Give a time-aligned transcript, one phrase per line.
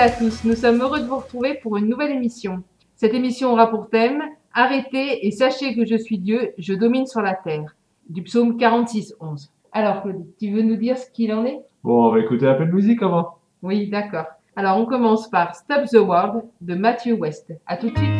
[0.00, 0.44] à tous.
[0.44, 2.62] Nous sommes heureux de vous retrouver pour une nouvelle émission.
[2.96, 4.22] Cette émission aura pour thème
[4.54, 7.76] Arrêtez et sachez que je suis Dieu, je domine sur la terre.
[8.08, 9.52] Du psaume 46, 11.
[9.72, 11.60] Alors, Claudie, tu veux nous dire ce qu'il en est?
[11.84, 13.36] Bon, on va écouter un peu de musique avant.
[13.62, 14.26] Oui, d'accord.
[14.56, 17.52] Alors, on commence par Stop the World de Matthew West.
[17.66, 18.19] À tout de suite.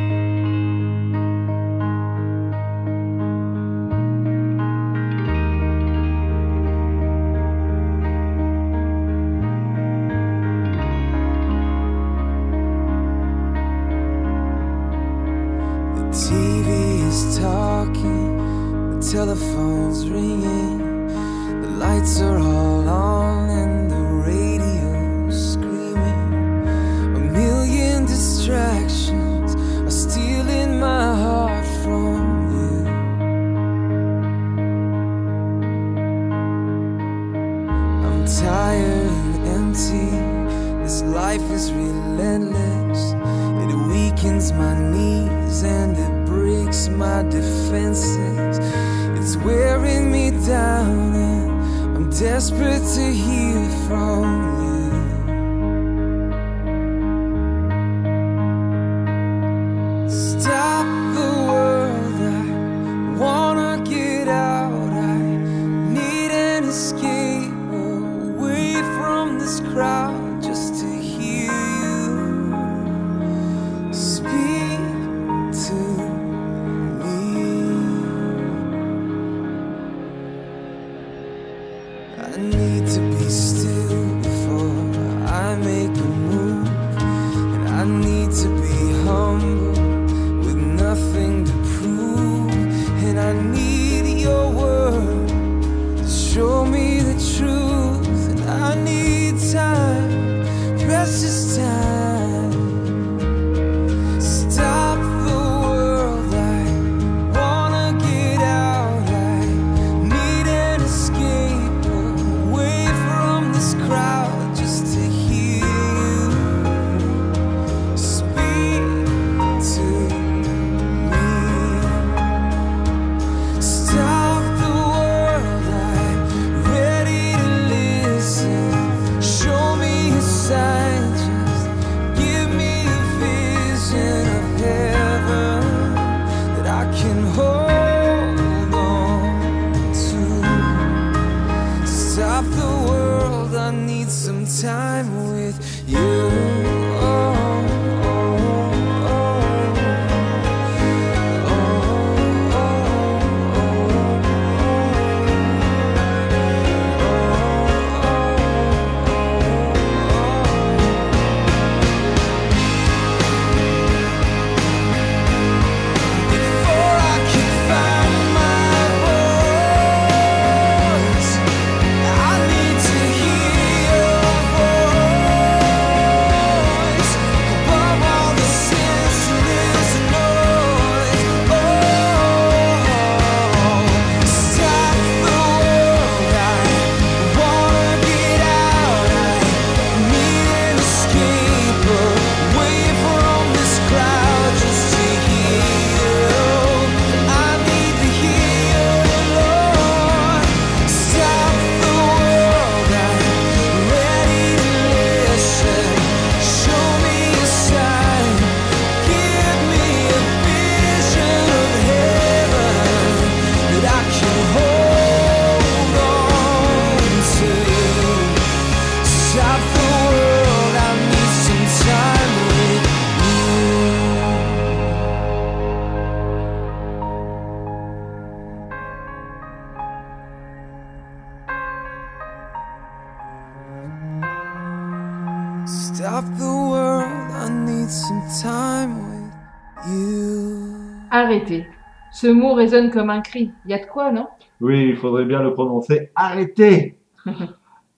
[242.21, 243.51] Ce mot résonne comme un cri.
[243.65, 244.27] Il y a de quoi, non?
[244.61, 246.11] Oui, il faudrait bien le prononcer.
[246.15, 246.99] Arrêtez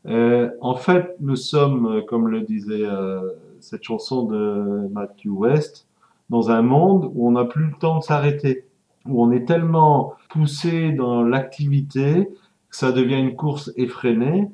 [0.06, 3.20] Euh, En fait, nous sommes, euh, comme le disait euh,
[3.58, 5.88] cette chanson de Matthew West,
[6.30, 8.64] dans un monde où on n'a plus le temps de s'arrêter,
[9.06, 12.28] où on est tellement poussé dans l'activité
[12.68, 14.48] que ça devient une course effrénée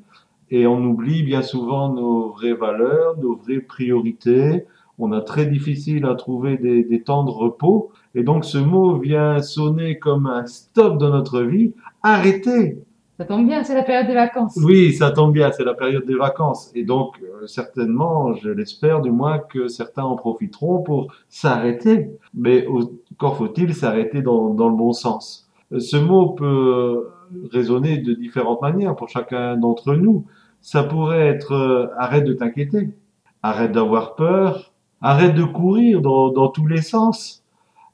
[0.51, 4.67] et on oublie bien souvent nos vraies valeurs, nos vraies priorités.
[4.99, 8.99] On a très difficile à trouver des, des temps de repos et donc ce mot
[8.99, 11.73] vient sonner comme un stop dans notre vie.
[12.03, 12.79] Arrêtez
[13.19, 14.59] Ça tombe bien, c'est la période des vacances.
[14.63, 16.71] oui, ça tombe bien, c'est la période des vacances.
[16.75, 22.11] Et donc, euh, certainement, je l'espère du moins que certains en profiteront pour s'arrêter.
[22.35, 22.67] Mais
[23.13, 25.49] encore faut-il s'arrêter dans, dans le bon sens.
[25.73, 27.09] Euh, Ce mot peut
[27.53, 30.25] résonner de différentes manières pour chacun d'entre nous.
[30.61, 32.91] Ça pourrait être euh, arrête de t'inquiéter,
[33.43, 37.45] arrête d'avoir peur, arrête de courir dans, dans tous les sens,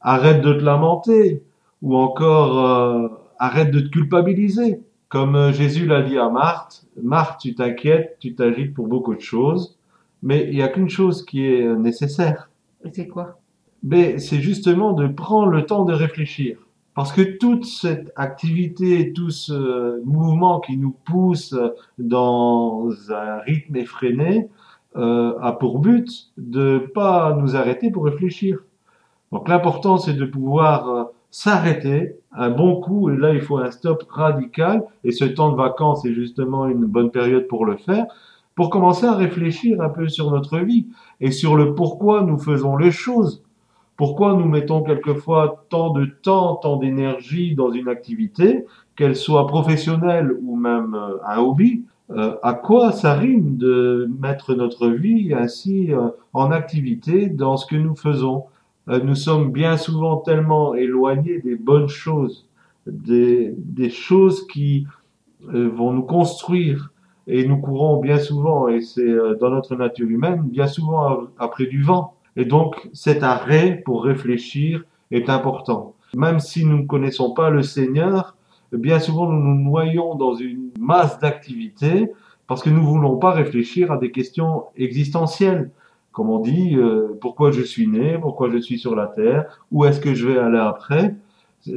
[0.00, 1.42] arrête de te lamenter,
[1.82, 3.08] ou encore euh,
[3.38, 4.80] arrête de te culpabiliser.
[5.08, 9.20] Comme euh, Jésus l'a dit à Marthe, Marthe, tu t'inquiètes, tu t'agites pour beaucoup de
[9.20, 9.78] choses,
[10.22, 12.50] mais il n'y a qu'une chose qui est euh, nécessaire.
[12.84, 13.38] Et c'est quoi?
[13.82, 16.56] Mais c'est justement de prendre le temps de réfléchir.
[16.94, 21.54] Parce que toute cette activité, tout ce mouvement qui nous pousse
[21.98, 24.48] dans un rythme effréné,
[24.96, 28.58] euh, a pour but de pas nous arrêter pour réfléchir.
[29.32, 33.70] Donc l'important c'est de pouvoir euh, s'arrêter un bon coup et là il faut un
[33.70, 38.06] stop radical et ce temps de vacances est justement une bonne période pour le faire
[38.54, 40.86] pour commencer à réfléchir un peu sur notre vie
[41.20, 43.42] et sur le pourquoi nous faisons les choses.
[43.96, 48.64] Pourquoi nous mettons quelquefois tant de temps, tant d'énergie dans une activité,
[48.96, 51.84] qu'elle soit professionnelle ou même euh, un hobby?
[52.10, 57.66] Euh, À quoi ça rime de mettre notre vie ainsi euh, en activité dans ce
[57.66, 58.44] que nous faisons?
[58.88, 62.46] Euh, Nous sommes bien souvent tellement éloignés des bonnes choses,
[62.86, 64.86] des, des choses qui
[65.54, 66.90] euh, vont nous construire.
[67.26, 71.64] Et nous courons bien souvent, et c'est euh, dans notre nature humaine, bien souvent après
[71.64, 72.14] du vent.
[72.36, 75.94] Et donc cet arrêt pour réfléchir est important.
[76.14, 78.33] Même si nous ne connaissons pas le Seigneur,
[78.72, 82.10] bien souvent nous nous noyons dans une masse d'activités
[82.46, 85.70] parce que nous ne voulons pas réfléchir à des questions existentielles.
[86.12, 89.84] Comme on dit, euh, pourquoi je suis né, pourquoi je suis sur la terre, où
[89.84, 91.16] est-ce que je vais aller après?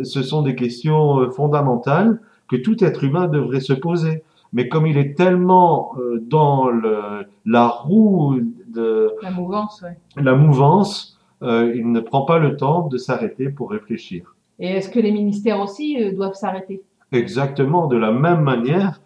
[0.03, 4.23] Ce sont des questions euh, fondamentales que tout être humain devrait se poser.
[4.53, 9.97] Mais comme il est tellement euh, dans le, la roue de, La mouvance, ouais.
[10.15, 14.35] la mouvance, euh, il ne prend pas le temps de s'arrêter pour réfléchir.
[14.59, 16.81] Et est-ce que les ministères aussi euh, doivent s'arrêter?
[17.11, 18.99] Exactement de la même manière,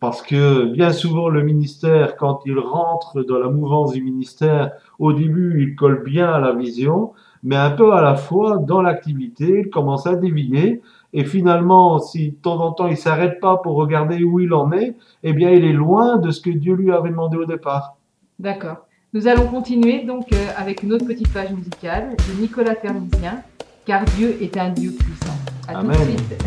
[0.00, 5.12] parce que bien souvent le ministère, quand il rentre dans la mouvance du ministère, au
[5.12, 7.12] début il colle bien à la vision,
[7.42, 10.82] mais un peu à la fois dans l'activité, il commence à dévier,
[11.14, 14.70] et finalement, si de temps en temps il s'arrête pas pour regarder où il en
[14.72, 17.96] est, eh bien il est loin de ce que Dieu lui avait demandé au départ.
[18.38, 18.86] D'accord.
[19.14, 23.42] Nous allons continuer donc euh, avec une autre petite page musicale de Nicolas Termisien,
[23.86, 25.38] car Dieu est un Dieu puissant.
[25.68, 26.08] À tout de Amen.
[26.08, 26.44] suite.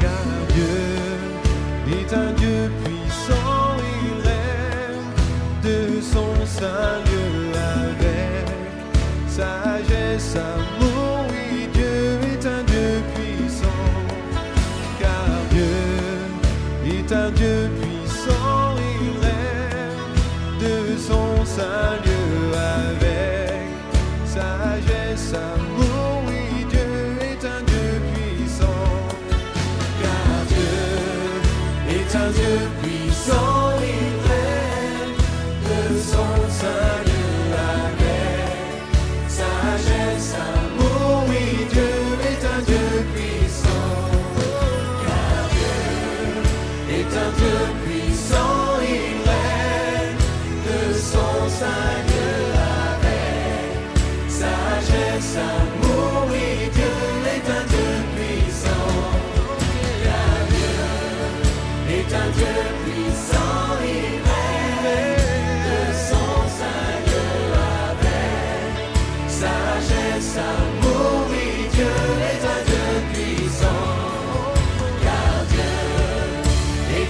[0.00, 0.10] Car
[0.54, 1.10] Dieu
[17.12, 17.69] un Dieu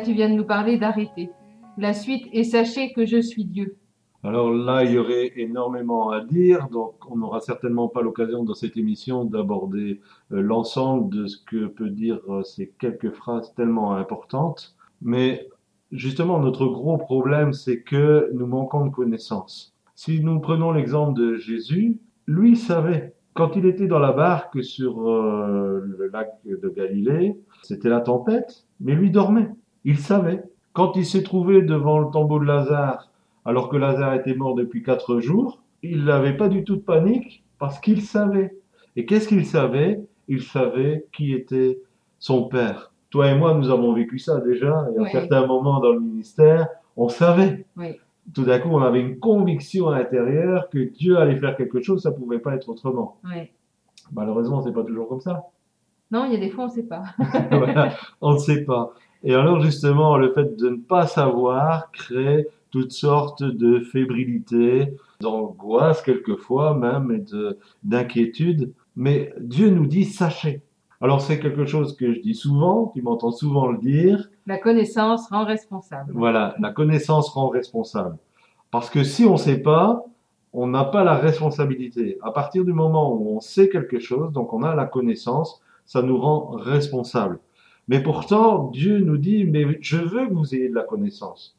[0.00, 1.30] Tu viens de nous parler d'arrêter.
[1.76, 3.76] La suite est sachez que je suis Dieu.
[4.22, 8.54] Alors là, il y aurait énormément à dire, donc on n'aura certainement pas l'occasion dans
[8.54, 10.00] cette émission d'aborder
[10.32, 14.76] euh, l'ensemble de ce que peut dire euh, ces quelques phrases tellement importantes.
[15.02, 15.48] Mais
[15.92, 19.74] justement, notre gros problème, c'est que nous manquons de connaissances.
[19.94, 23.14] Si nous prenons l'exemple de Jésus, lui savait.
[23.34, 28.66] Quand il était dans la barque sur euh, le lac de Galilée, c'était la tempête,
[28.80, 29.50] mais lui dormait.
[29.84, 30.42] Il savait.
[30.72, 33.08] Quand il s'est trouvé devant le tombeau de Lazare,
[33.44, 37.42] alors que Lazare était mort depuis quatre jours, il n'avait pas du tout de panique
[37.58, 38.56] parce qu'il savait.
[38.96, 40.00] Et qu'est-ce qu'il savait?
[40.28, 41.80] Il savait qui était
[42.18, 42.92] son père.
[43.10, 45.08] Toi et moi, nous avons vécu ça déjà, et à Oui.
[45.10, 46.66] certains moments dans le ministère,
[46.96, 47.64] on savait.
[48.34, 52.02] Tout d'un coup, on avait une conviction à l'intérieur que Dieu allait faire quelque chose,
[52.02, 53.16] ça pouvait pas être autrement.
[53.24, 53.50] Ouais.
[54.12, 55.44] Malheureusement, c'est pas toujours comme ça.
[56.10, 57.02] Non, il y a des fois, on ne sait pas.
[57.50, 58.92] Voilà, on ne sait pas.
[59.24, 66.02] Et alors justement, le fait de ne pas savoir crée toutes sortes de fébrilité, d'angoisse
[66.02, 68.72] quelquefois même et de d'inquiétude.
[68.96, 70.62] Mais Dieu nous dit sachez.
[71.00, 74.28] Alors c'est quelque chose que je dis souvent, tu m'entends souvent le dire.
[74.46, 76.12] La connaissance rend responsable.
[76.14, 78.16] Voilà, la connaissance rend responsable.
[78.70, 80.04] Parce que si on ne sait pas,
[80.52, 82.18] on n'a pas la responsabilité.
[82.22, 86.02] À partir du moment où on sait quelque chose, donc on a la connaissance, ça
[86.02, 87.38] nous rend responsable.
[87.88, 91.56] Mais pourtant, Dieu nous dit, mais je veux que vous ayez de la connaissance.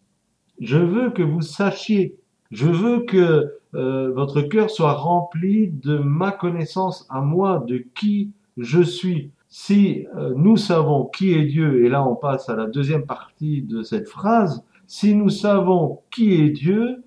[0.60, 2.16] Je veux que vous sachiez.
[2.52, 8.32] Je veux que euh, votre cœur soit rempli de ma connaissance à moi, de qui
[8.58, 9.32] je suis.
[9.48, 13.62] Si euh, nous savons qui est Dieu, et là on passe à la deuxième partie
[13.64, 17.04] de cette phrase, si nous savons qui est Dieu,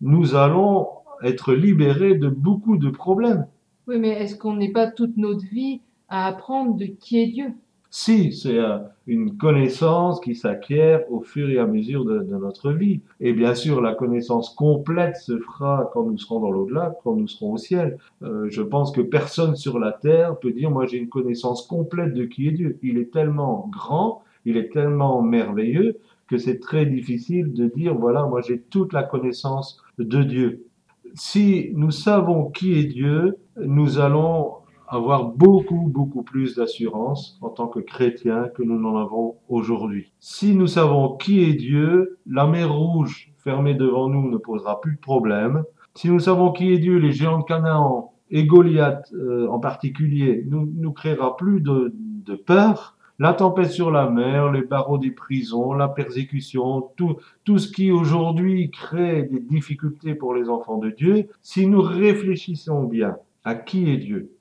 [0.00, 0.88] nous allons
[1.22, 3.46] être libérés de beaucoup de problèmes.
[3.86, 7.54] Oui, mais est-ce qu'on n'est pas toute notre vie à apprendre de qui est Dieu?
[7.90, 13.00] Si, c'est euh, une connaissance qui s'acquiert au fur et à mesure de, notre vie.
[13.20, 17.28] Et bien sûr, la connaissance complète se fera quand nous serons dans l'au-delà, quand nous
[17.28, 17.98] serons au ciel.
[18.22, 22.14] Euh, je pense que personne sur la terre peut dire, moi j'ai une connaissance complète
[22.14, 22.78] de qui est Dieu.
[22.82, 28.24] Il est tellement grand, il est tellement merveilleux que c'est très difficile de dire, voilà,
[28.24, 30.66] moi j'ai toute la connaissance de Dieu.
[31.14, 34.55] Si nous savons qui est Dieu, nous allons
[34.88, 40.12] avoir beaucoup, beaucoup plus d'assurance en tant que chrétiens que nous n'en avons aujourd'hui.
[40.20, 44.96] Si nous savons qui est Dieu, la mer rouge fermée devant nous ne posera plus
[44.96, 45.64] de problème.
[45.94, 50.44] Si nous savons qui est Dieu, les géants de Canaan et Goliath euh, en particulier,
[50.48, 52.96] nous, nous créera plus de, de peur.
[53.18, 57.90] La tempête sur la mer, les barreaux des prisons, la persécution, tout, tout ce qui
[57.90, 63.90] aujourd'hui crée des difficultés pour les enfants de Dieu, si nous réfléchissons bien à qui
[63.90, 64.35] est Dieu,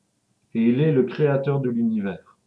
[0.56, 2.38] et il est le créateur de l'univers.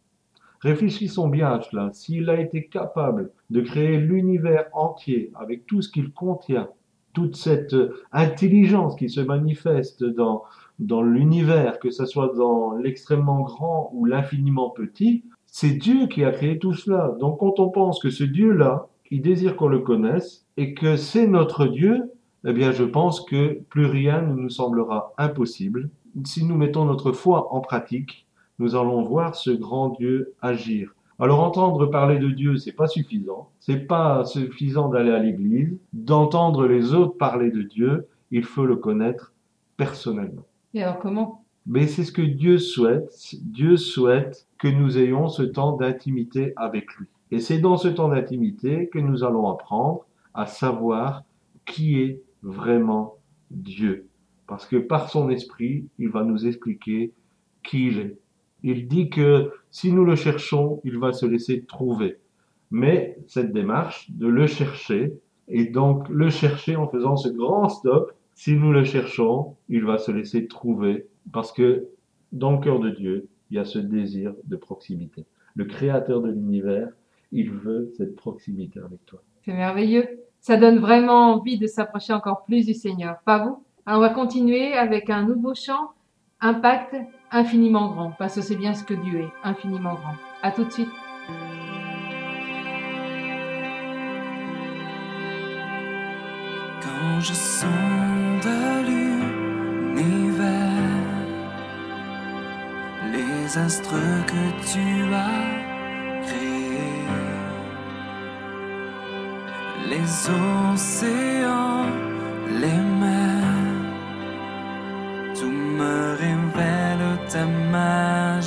[0.61, 1.89] Réfléchissons bien à cela.
[1.93, 6.67] S'il a été capable de créer l'univers entier avec tout ce qu'il contient,
[7.13, 7.75] toute cette
[8.11, 10.43] intelligence qui se manifeste dans,
[10.79, 16.31] dans l'univers, que ce soit dans l'extrêmement grand ou l'infiniment petit, c'est Dieu qui a
[16.31, 17.15] créé tout cela.
[17.19, 21.27] Donc quand on pense que ce Dieu-là, il désire qu'on le connaisse et que c'est
[21.27, 22.11] notre Dieu,
[22.45, 25.89] eh bien je pense que plus rien ne nous semblera impossible
[26.23, 28.27] si nous mettons notre foi en pratique
[28.59, 30.93] nous allons voir ce grand Dieu agir.
[31.17, 33.49] Alors entendre parler de Dieu, c'est pas suffisant.
[33.59, 38.07] C'est pas suffisant d'aller à l'église, d'entendre les autres parler de Dieu.
[38.31, 39.33] Il faut le connaître
[39.77, 40.45] personnellement.
[40.73, 41.43] Et alors comment?
[41.65, 43.35] Mais c'est ce que Dieu souhaite.
[43.41, 47.07] Dieu souhaite que nous ayons ce temps d'intimité avec lui.
[47.31, 51.23] Et c'est dans ce temps d'intimité que nous allons apprendre à savoir
[51.65, 53.15] qui est vraiment
[53.51, 54.08] Dieu.
[54.49, 57.13] Parce que par son esprit, il va nous expliquer
[57.63, 58.17] qui il est.
[58.63, 62.17] Il dit que si nous le cherchons, il va se laisser trouver.
[62.71, 65.13] Mais cette démarche de le chercher,
[65.49, 69.99] et donc le chercher en faisant ce grand stop, si nous le cherchons, il va
[69.99, 71.05] se laisser trouver.
[71.31, 71.87] Parce que
[72.31, 75.25] dans le cœur de Dieu, il y a ce désir de proximité.
[75.53, 76.89] Le créateur de l'univers,
[77.31, 79.21] il veut cette proximité avec toi.
[79.45, 80.07] C'est merveilleux.
[80.39, 83.63] Ça donne vraiment envie de s'approcher encore plus du Seigneur, pas vous?
[83.95, 85.93] On va continuer avec un nouveau chant,
[86.41, 86.95] Impact
[87.31, 90.15] infiniment grand, parce que c'est bien ce que Dieu est, infiniment grand.
[90.41, 90.87] À tout de suite.
[96.81, 98.47] Quand je sonde
[98.87, 100.47] l'univers,
[103.11, 107.05] les astres que tu as créés,
[109.89, 110.29] les
[110.73, 111.85] océans,
[112.61, 113.28] les mers,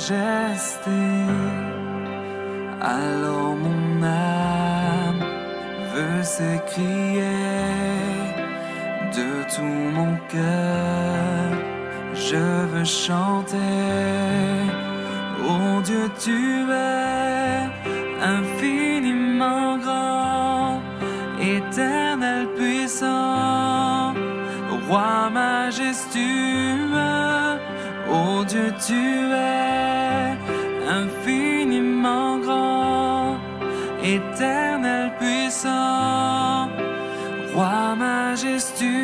[0.03, 0.91] majesté.
[2.81, 5.23] Alors mon âme
[5.93, 7.21] veut s'écrier
[9.15, 11.51] de tout mon cœur.
[12.13, 13.57] Je veux chanter,
[15.47, 17.69] oh Dieu, tu es
[18.21, 20.81] infiniment grand,
[21.39, 24.13] éternel puissant,
[24.87, 26.43] roi majestueux.
[28.11, 29.72] Oh Dieu, tu es
[34.15, 36.69] éternel puissant,
[37.53, 39.02] roi majestueux.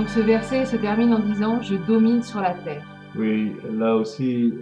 [0.00, 2.82] Donc ce verset se termine en disant Je domine sur la terre.
[3.18, 4.54] Oui, là aussi,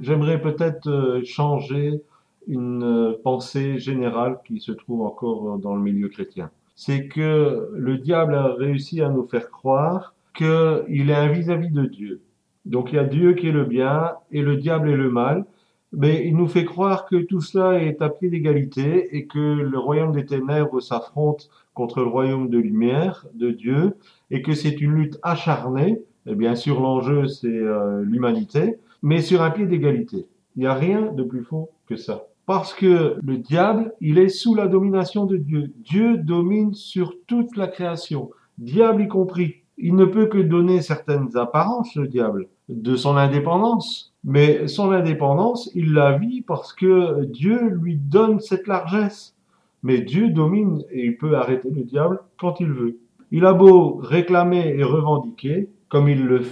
[0.00, 2.02] j'aimerais peut-être euh, changer
[2.48, 6.50] une euh, pensée générale qui se trouve encore dans le milieu chrétien.
[6.74, 11.84] C'est que le diable a réussi à nous faire croire qu'il est un vis-à-vis de
[11.84, 12.20] Dieu.
[12.64, 15.44] Donc il y a Dieu qui est le bien et le diable est le mal.
[15.92, 19.78] Mais il nous fait croire que tout cela est à pied d'égalité et que le
[19.78, 23.96] royaume des ténèbres s'affronte contre le royaume de lumière de Dieu
[24.30, 26.02] et que c'est une lutte acharnée.
[26.26, 30.26] Et bien sûr, l'enjeu, c'est euh, l'humanité, mais sur un pied d'égalité.
[30.56, 32.26] Il n'y a rien de plus faux que ça.
[32.46, 35.72] Parce que le diable, il est sous la domination de Dieu.
[35.84, 39.62] Dieu domine sur toute la création, diable y compris.
[39.78, 44.12] Il ne peut que donner certaines apparences, le diable, de son indépendance.
[44.24, 49.34] Mais son indépendance, il la vit parce que Dieu lui donne cette largesse.
[49.82, 52.98] Mais Dieu domine et il peut arrêter le diable quand il veut.
[53.30, 56.42] Il a beau réclamer et revendiquer, comme il le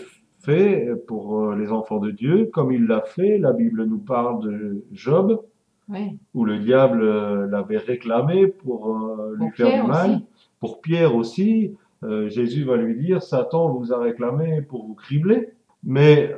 [0.40, 4.42] fait pour euh, les enfants de Dieu, comme il l'a fait, la Bible nous parle
[4.44, 5.40] de Job,
[5.88, 6.18] Oui.
[6.34, 10.10] où le diable euh, l'avait réclamé pour euh, lui Pour faire Pierre du mal.
[10.10, 10.24] aussi.
[10.60, 15.48] Pour Pierre aussi, euh, Jésus va lui dire, Satan vous a réclamé pour vous cribler.
[15.84, 16.34] Mais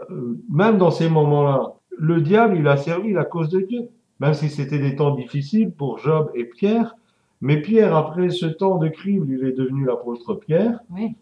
[0.51, 3.89] même dans ces moments-là, le diable, il a servi la cause de Dieu.
[4.21, 6.97] Même si c'était des temps difficiles pour Job et Pierre.
[7.41, 10.81] Mais Pierre, après ce temps de crible, il est devenu l'apôtre Pierre.
[10.91, 11.15] Oui.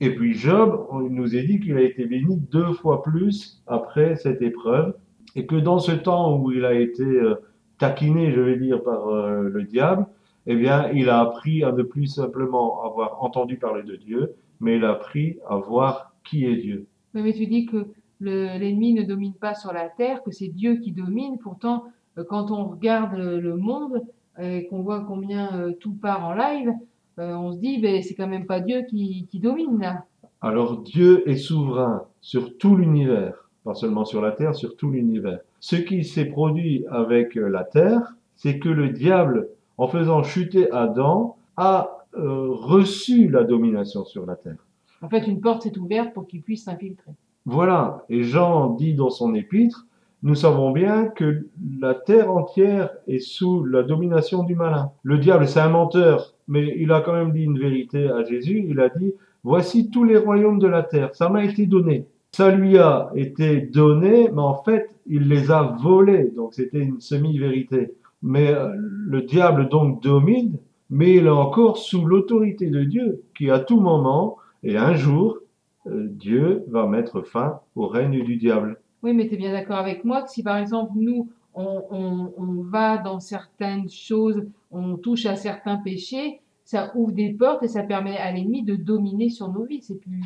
[0.00, 4.16] Et puis Job, on nous est dit qu'il a été béni deux fois plus après
[4.16, 4.94] cette épreuve,
[5.34, 7.34] et que dans ce temps où il a été euh,
[7.78, 10.06] taquiné, je vais dire, par euh, le diable,
[10.46, 14.76] eh bien, il a appris à ne plus simplement avoir entendu parler de Dieu, mais
[14.76, 16.86] il a appris à voir qui est Dieu.
[17.14, 17.86] Oui, mais tu dis que
[18.20, 21.38] le- l'ennemi ne domine pas sur la terre, que c'est Dieu qui domine.
[21.38, 21.84] Pourtant,
[22.24, 24.02] quand on regarde le, le monde
[24.38, 26.72] euh, et qu'on voit combien euh, tout part en live,
[27.18, 30.04] euh, on se dit, ben, c'est quand même pas Dieu qui, qui domine là.
[30.40, 35.40] Alors Dieu est souverain sur tout l'univers, pas seulement sur la terre, sur tout l'univers.
[35.60, 39.48] Ce qui s'est produit avec euh, la terre, c'est que le diable,
[39.78, 44.56] en faisant chuter Adam, a euh, reçu la domination sur la terre.
[45.02, 47.12] En fait, une porte s'est ouverte pour qu'il puisse s'infiltrer.
[47.46, 49.86] Voilà, et Jean dit dans son épître,
[50.22, 51.46] nous savons bien que
[51.78, 54.90] la terre entière est sous la domination du malin.
[55.02, 58.64] Le diable, c'est un menteur, mais il a quand même dit une vérité à Jésus.
[58.68, 59.12] Il a dit,
[59.44, 62.06] voici tous les royaumes de la terre, ça m'a été donné.
[62.32, 67.00] Ça lui a été donné, mais en fait, il les a volés, donc c'était une
[67.00, 67.94] semi-vérité.
[68.22, 70.58] Mais euh, le diable donc domine,
[70.90, 75.38] mais il est encore sous l'autorité de Dieu, qui à tout moment et un jour
[75.86, 78.80] euh, Dieu va mettre fin au règne du diable.
[79.02, 82.98] Oui, mais tu es bien d'accord avec moi que si par exemple nous, on, va
[82.98, 88.16] dans certaines choses, on touche à certains péchés, ça ouvre des portes et ça permet
[88.16, 89.82] à l'ennemi de dominer sur nos vies.
[89.82, 90.22] C'est plus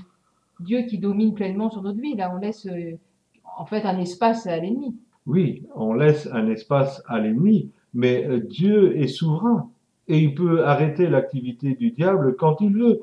[0.61, 2.17] Dieu qui domine pleinement sur notre vie.
[2.17, 2.99] Là, on laisse euh,
[3.57, 4.97] en fait un espace à l'ennemi.
[5.27, 9.71] Oui, on laisse un espace à l'ennemi, mais euh, Dieu est souverain
[10.09, 13.03] et il peut arrêter l'activité du diable quand il veut.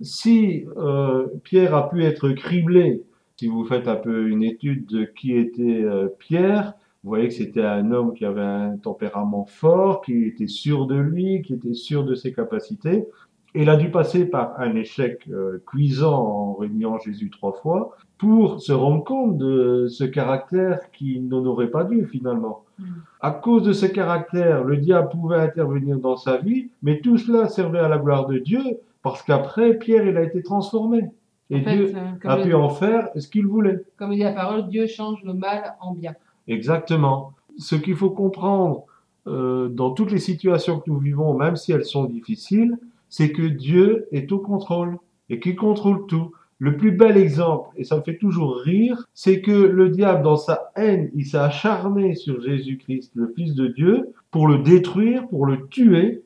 [0.00, 3.02] Si euh, Pierre a pu être criblé,
[3.36, 7.34] si vous faites un peu une étude de qui était euh, Pierre, vous voyez que
[7.34, 11.74] c'était un homme qui avait un tempérament fort, qui était sûr de lui, qui était
[11.74, 13.06] sûr de ses capacités.
[13.54, 17.96] Et il a dû passer par un échec euh, cuisant en réuniant Jésus trois fois
[18.18, 22.64] pour se rendre compte de ce caractère qui n'en aurait pas dû finalement.
[22.78, 22.84] Mm.
[23.20, 27.48] À cause de ce caractère, le diable pouvait intervenir dans sa vie, mais tout cela
[27.48, 28.62] servait à la gloire de Dieu
[29.02, 31.04] parce qu'après, Pierre, il a été transformé.
[31.50, 33.84] Et En fait, Dieu euh, a le- pu en faire ce qu'il voulait.
[33.96, 36.14] comme dit la parole, Dieu change le mal en bien.
[36.48, 37.32] Exactement.
[37.58, 38.84] Ce qu'il faut comprendre
[39.26, 42.76] euh, dans toutes les situations que nous vivons, même si elles sont difficiles,
[43.08, 44.98] c'est que Dieu est au contrôle
[45.30, 46.32] et qu'il contrôle tout.
[46.58, 50.36] Le plus bel exemple, et ça me fait toujours rire, c'est que le diable, dans
[50.36, 55.44] sa haine, il s'est acharné sur Jésus-Christ, le Fils de Dieu, pour le détruire, pour
[55.44, 56.22] le tuer,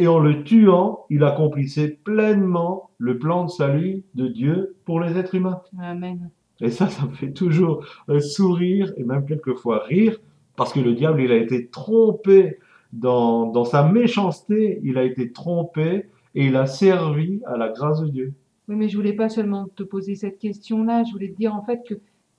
[0.00, 5.18] et en le tuant, il accomplissait pleinement le plan de salut de Dieu pour les
[5.18, 5.60] êtres humains.
[5.78, 6.30] Amen.
[6.62, 7.84] Et ça, ça me fait toujours
[8.20, 10.18] sourire et même quelquefois rire,
[10.56, 12.58] parce que le diable, il a été trompé
[12.94, 18.00] dans, dans sa méchanceté, il a été trompé et il a servi à la grâce
[18.00, 18.32] de Dieu.
[18.68, 21.62] Oui, mais je voulais pas seulement te poser cette question-là, je voulais te dire en
[21.62, 21.94] fait que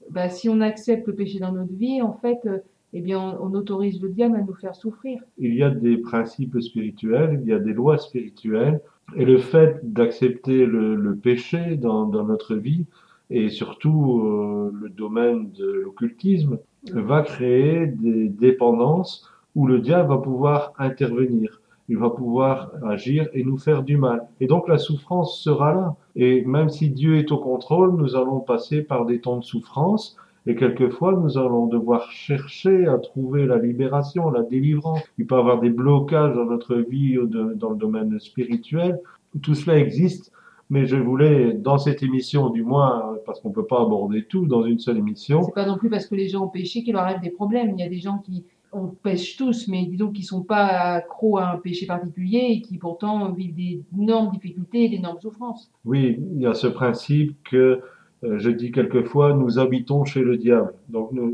[0.10, 2.58] bah, si on accepte le péché dans notre vie, en fait, euh,
[2.94, 5.22] eh bien, on, autorise le diable à nous faire souffrir.
[5.38, 8.82] Il y a des principes spirituels, il y a des lois spirituelles,
[9.16, 12.86] et le fait d'accepter le, péché dans, dans notre vie,
[13.30, 16.60] et surtout euh, le domaine de l'occultisme,
[16.92, 21.62] va créer des dépendances où le diable va pouvoir intervenir.
[21.90, 24.26] il va pouvoir agir et nous faire du mal.
[24.40, 25.96] Et donc la souffrance sera là.
[26.16, 30.16] Et même si Dieu est au contrôle, nous allons passer par des temps de souffrance.
[30.48, 35.00] Et quelquefois, nous allons devoir chercher à trouver la libération, la délivrance.
[35.20, 39.00] Il peut y avoir des blocages dans notre vie ou de- dans le domaine spirituel.
[39.42, 40.32] Tout cela existe.
[40.72, 44.64] Mais je voulais, dans cette émission, du moins, parce qu'on peut pas aborder tout dans
[44.66, 47.04] une seule émission, C'est pas non plus parce que les gens ont péché qu'il leur
[47.04, 47.72] arrive des problèmes.
[47.78, 51.38] Il y a des gens qui on pêche tous, mais disons qu'ils sont pas accros
[51.38, 55.70] à un péché particulier et qui pourtant vivent d'énormes difficultés et d'énormes souffrances.
[55.84, 57.82] Oui, il y a ce principe que
[58.24, 60.74] je dis quelquefois, nous habitons chez le diable.
[60.90, 61.34] Donc nous,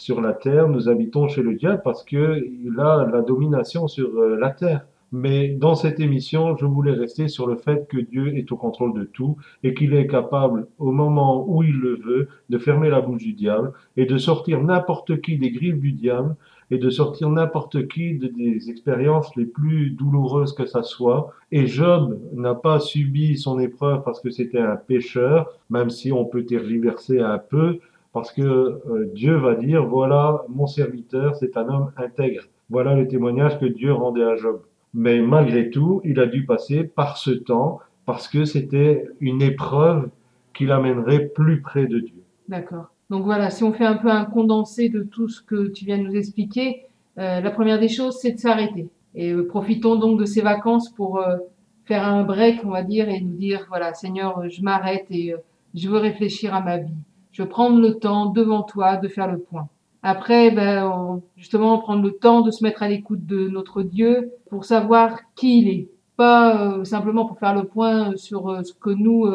[0.00, 4.08] sur la terre, nous habitons chez le diable parce que il a la domination sur
[4.18, 4.86] euh, la terre.
[5.12, 8.94] Mais dans cette émission, je voulais rester sur le fait que Dieu est au contrôle
[8.94, 13.00] de tout et qu'il est capable, au moment où il le veut, de fermer la
[13.00, 16.36] bouche du diable et de sortir n'importe qui des griffes du diable
[16.70, 21.32] et de sortir n'importe qui de- des expériences les plus douloureuses que ça soit.
[21.52, 26.24] Et Job n'a pas subi son épreuve parce que c'était un pécheur, même si on
[26.24, 27.78] peut tergiverser un peu,
[28.12, 32.42] parce que euh, Dieu va dire, voilà, mon serviteur, c'est un homme intègre.
[32.68, 34.60] Voilà le témoignage que Dieu rendait à Job.
[34.94, 40.08] Mais malgré tout, il a dû passer par ce temps parce que c'était une épreuve
[40.54, 42.22] qui l'amènerait plus près de Dieu.
[42.48, 42.92] D'accord.
[43.10, 45.98] Donc voilà, si on fait un peu un condensé de tout ce que tu viens
[45.98, 46.86] de nous expliquer,
[47.18, 48.88] euh, la première des choses, c'est de s'arrêter.
[49.14, 51.36] Et euh, profitons donc de ces vacances pour euh,
[51.84, 55.32] faire un break, on va dire, et nous dire, voilà, Seigneur, euh, je m'arrête et
[55.34, 55.38] euh,
[55.74, 56.94] je veux réfléchir à ma vie.
[57.32, 59.68] Je veux prendre le temps devant toi de faire le point.
[60.02, 64.32] Après, ben, on- justement, prendre le temps de se mettre à l'écoute de notre Dieu
[64.50, 65.88] pour savoir qui il est.
[66.16, 69.26] Pas euh, simplement pour faire le point sur ce que nous,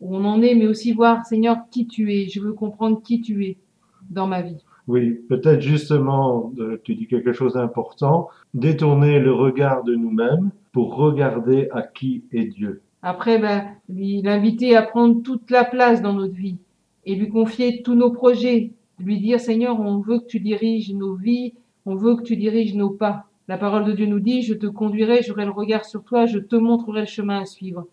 [0.00, 2.28] où on en est, mais aussi voir, Seigneur, qui tu es.
[2.28, 3.56] Je veux comprendre qui tu es
[4.10, 4.62] dans ma vie.
[4.88, 10.94] Oui, peut-être justement, euh, tu dis quelque chose d'important, détourner le regard de nous-mêmes pour
[10.94, 12.82] regarder à qui est Dieu.
[13.02, 16.56] Après, ben, l'inviter à prendre toute la place dans notre vie
[17.04, 18.72] et lui confier tous nos projets.
[18.98, 21.54] Lui dire, Seigneur, on veut que tu diriges nos vies,
[21.84, 23.26] on veut que tu diriges nos pas.
[23.48, 26.38] La parole de Dieu nous dit, je te conduirai, j'aurai le regard sur toi, je
[26.38, 27.86] te montrerai le chemin à suivre.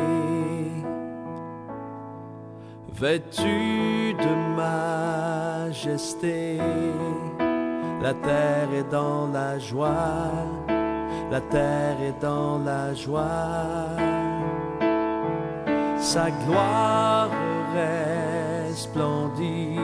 [2.93, 6.59] vêtu de majesté,
[8.03, 10.33] la terre est dans la joie,
[11.31, 13.97] la terre est dans la joie,
[15.99, 17.31] sa gloire
[17.75, 19.79] resplendit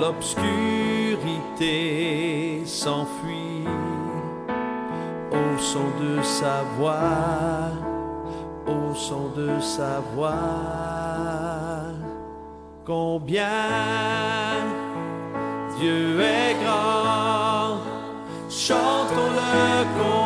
[0.00, 1.76] l'obscurité
[2.64, 3.66] s'enfuit
[5.30, 7.70] au son de sa voix,
[8.66, 10.32] au son de sa voix.
[12.84, 13.46] Combien
[15.78, 17.78] Dieu est grand
[18.48, 20.19] chantons-le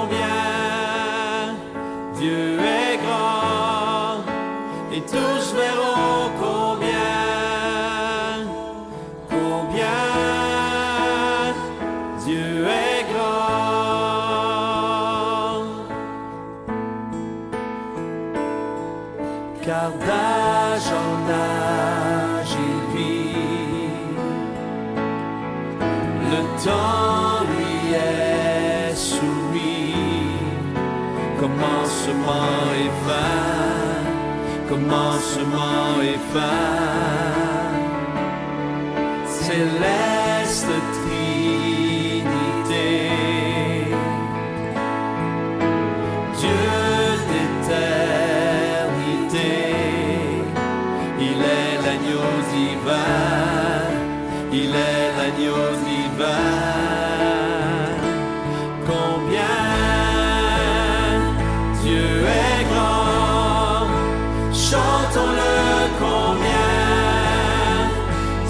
[36.35, 36.64] find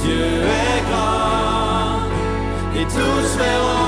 [0.04, 2.00] Dieu est grand,
[2.78, 3.83] et tous verront